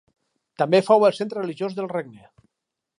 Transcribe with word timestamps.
També 0.61 0.79
fou 0.87 1.05
el 1.11 1.15
centre 1.19 1.43
religiós 1.45 1.79
del 1.81 1.93
regne. 1.95 2.27